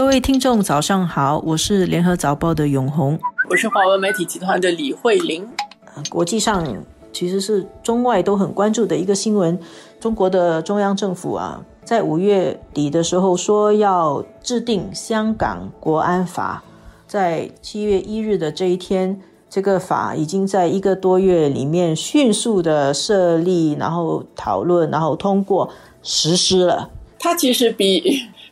[0.00, 5.46] 各位听众，早上好，我是联合早报的永红，我是华文媒体集团的李慧玲。
[6.08, 6.66] 国际上
[7.12, 9.60] 其实是中外都很关注的一个新闻，
[10.00, 16.64] 中国的中央政府啊，在五月底的时候说要制定香港国安法，
[17.06, 19.20] 在七月一日的这一天，
[19.50, 25.70] 这个法已经在一个多月里面迅速的设立，然后讨论，然后通过
[26.02, 26.88] 实施了。
[27.18, 28.02] 它其实比。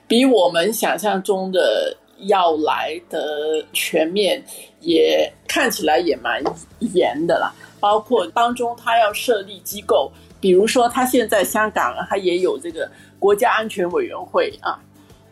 [0.08, 4.42] 比我们想象中的要来的全面，
[4.80, 6.42] 也看起来也蛮
[6.80, 7.54] 严的啦。
[7.78, 10.10] 包括当中，他要设立机构，
[10.40, 14.80] 比如说他现在香港他也有这个国家安全委员会啊。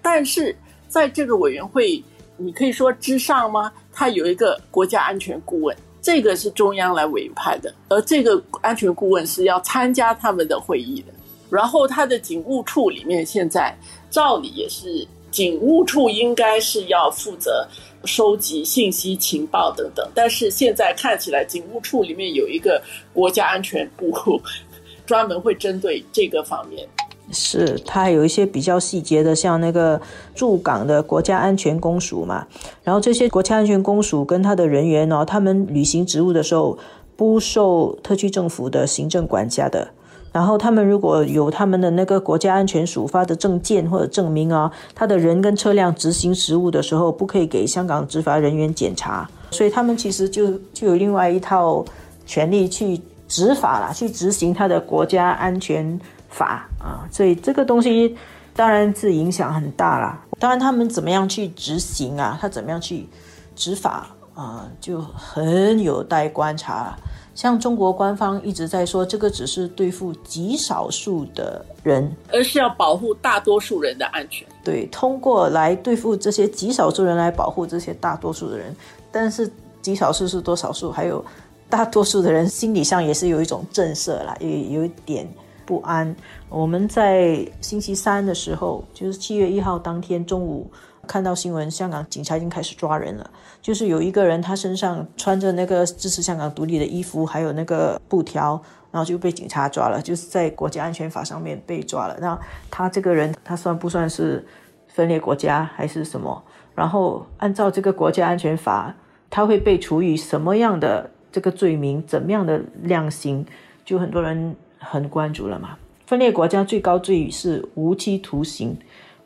[0.00, 0.55] 但是
[0.86, 2.00] 在这个委员会，
[2.36, 3.72] 你可以说之上吗？
[3.92, 11.12] 他有一个国家安全顾问，这个是中央来委派的，而这个安全顾问是要参加他们的会议的。
[11.50, 13.77] 然后他的警务处里面现在。
[14.09, 17.66] 照理也是，警务处应该是要负责
[18.05, 20.08] 收集信息、情报等等。
[20.14, 22.80] 但是现在看起来，警务处里面有一个
[23.12, 24.11] 国家安全部，
[25.05, 26.89] 专门会针对这个方面。
[27.30, 30.00] 是，它还有一些比较细节的，像那个
[30.34, 32.47] 驻港的国家安全公署嘛。
[32.83, 36.78] 然后这些国家安全公署跟他的人员呢，他们履行职务的时候，
[37.17, 39.91] 不受特区政府的行政管辖的。
[40.37, 51.83] 然后他们如果有他们的那个国家安全署发的证件或者证明啊，他的人跟车辆执行职务的时候，不可以给香港执法人员检查，所以他们其实就就有另外一套
[52.27, 55.98] 权利去执法了，去执行他的国家安全
[56.29, 57.09] 法啊。
[57.11, 58.14] 所以这个东西
[58.55, 60.20] 当然是影响很大了。
[60.39, 63.09] 当然他们怎么样去执行啊，他怎么样去
[63.55, 66.95] 执法啊，就很有待观察。
[67.37, 74.48] 像中国官方一直在说，这个只是对付极少数的人，而是要保护大多数人的安全。
[74.65, 78.75] 对，通过来对付这些极少数人来保护这些大多数的人。
[79.12, 79.48] 但是
[79.83, 80.91] 极少数是多少数？
[80.91, 81.23] 还有
[81.69, 85.29] 大多数的人心理上也是有一种震慑啦，也有一点
[85.67, 86.17] 不安。
[86.48, 90.67] 我们在星期三的时候，就是七月一号当天中午。
[91.06, 93.30] 看到新闻，香港警察已经开始抓人了。
[93.62, 102.16] 就是有一个人，他身上穿着那个支持香港独立的衣服，还有那个布条，然后就被警察抓了，就是在国家安全法上面被抓了。
[102.20, 102.39] 那
[102.70, 104.46] 他这个人，他算不算是
[104.89, 106.42] 分裂国家还是什么？
[106.74, 108.95] 然后按照这个国家安全法，
[109.30, 112.05] 他会被处以什么样的这个罪名？
[112.06, 113.45] 怎么样的量刑？
[113.84, 115.77] 就很多人很关注了嘛。
[116.06, 118.78] 分裂国家最高罪是无期徒刑。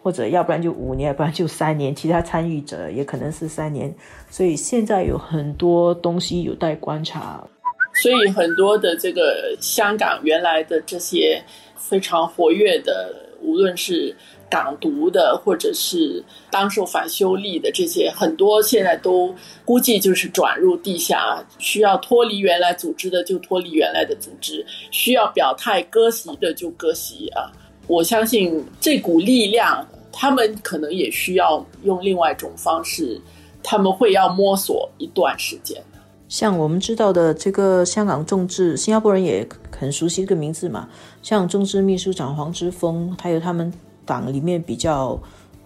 [0.03, 3.95] 或者要不然就五年，要不然就三年，其他参与者也可能是三年，
[4.31, 7.47] 所以现在有很多东西有待观察。
[7.93, 11.43] 所以很多的这个香港原来的这些
[11.77, 13.13] 非常活跃的，
[13.43, 14.15] 无论是
[14.49, 16.23] 港独的，或者是
[16.53, 19.35] 当受反修例的这些，很多现在都
[19.65, 27.51] 估计就是转入地下，需要脱离原来组织的就脱离原来的组织，需要表态割席的就割席啊。
[27.91, 33.21] 我相信这股力量，他们可能也需要用另外一种方式，
[33.65, 35.83] 他们会要摸索一段时间。
[36.29, 39.45] 像我们知道的这个香港政治，新加坡人也
[39.77, 40.89] 很熟悉这个名字嘛。
[41.21, 43.73] 像政治秘书长黄之锋，还有他们
[44.07, 45.21] 党里面比较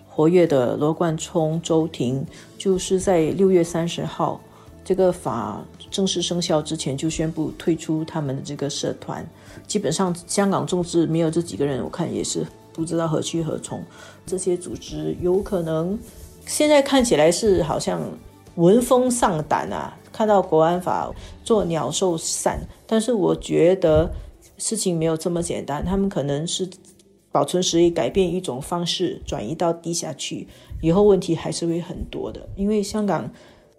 [0.09, 4.41] 活跃的罗冠聪、周庭，就是在六月三十号
[4.85, 9.27] 这个法正式生效之前，就宣布退出他们的这个社团。
[9.67, 13.83] 基本上，香港众志没有这几个人，我看也是不知道何去何从。
[14.27, 15.99] 这些组织有可能
[16.47, 18.01] 现在看起来是好像
[18.57, 21.11] 闻风丧胆啊，看到国安法
[21.43, 22.61] 做鸟兽散。
[22.87, 24.13] 但是我觉得
[24.59, 26.69] 事情没有这么简单，他们可能是
[27.33, 30.47] 保存实力，改变一种方式，转移到地下去，
[30.83, 32.47] 以后问题还是会很多的。
[32.55, 33.31] 因为香港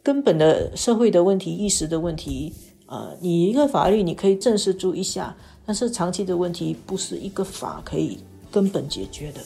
[0.05, 2.53] 根本的社会的问题、意识的问题，
[2.85, 5.35] 呃，你一个法律你可以正视住一下。
[5.65, 8.19] 但是长期的问题不是一个法可以
[8.51, 9.41] 根本解决的。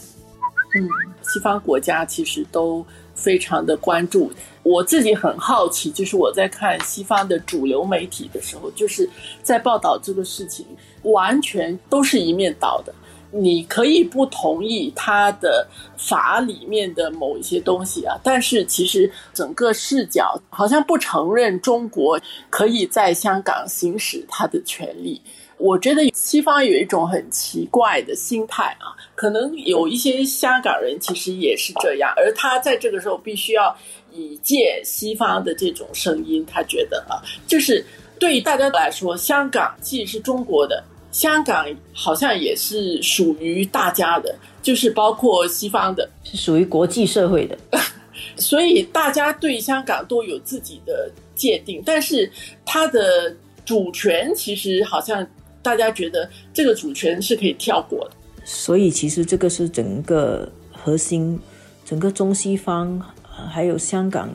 [0.75, 0.83] 嗯，
[1.21, 2.85] 西方国家其实都
[3.15, 4.29] 非常的关注。
[4.61, 9.09] 我自己很好奇，就是我在看西方的主流媒体的时候，就是
[9.41, 10.65] 在报道这个事情，
[11.03, 12.93] 完全都是一面倒的。
[13.31, 15.67] 你可以不同意他的
[15.97, 25.21] 法里面的某一些东西啊，但是其实整个视角好像不承认中国可以在香港行使他的权利。
[25.57, 33.75] 我觉得西方有一种很奇怪的心态啊，可能有一些香港人其实也是这样，而他在这个时候必须要
[34.13, 37.85] 以借西方的这种声音，他觉得啊，就是
[38.17, 40.81] 对大家来说，香港既是中国的，
[41.11, 47.57] 香港好像也是属于大家的，就是包括西方的，是属于国际社会的。
[48.37, 52.31] 所以大家对香港都有自己的界定，但是
[52.65, 53.35] 它的
[53.65, 55.25] 主权其实好像
[55.61, 58.11] 大家觉得这个主权是可以跳过的。
[58.45, 61.39] 所以其实这个是整个核心，
[61.85, 64.29] 整个中西方还有香港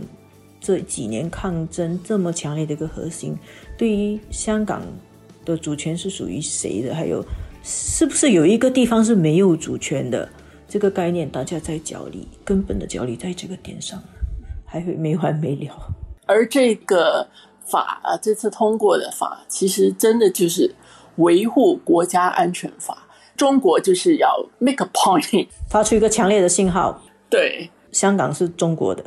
[0.61, 3.37] 这几年抗争这么强烈的一个核心，
[3.79, 4.83] 对于香港
[5.45, 7.25] 的主权是属于谁的，还有
[7.63, 10.29] 是不是有一个地方是没有主权的？
[10.67, 14.03] 这个概念，大家在角力，根本的角力在这个点上，
[14.65, 15.71] 还会没完没了。
[16.27, 17.29] 而这个
[17.65, 20.75] 法啊，这次通过的法，其实真的就是
[21.17, 23.07] 维护国家安全法。
[23.37, 27.01] 中国就是要 make a point，发出一个强烈的信号：
[27.31, 29.05] 对，香港是中国的。